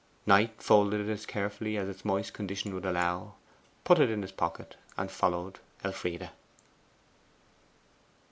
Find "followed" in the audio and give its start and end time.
5.11-5.59